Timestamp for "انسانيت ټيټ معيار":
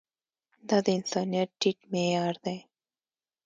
0.97-2.35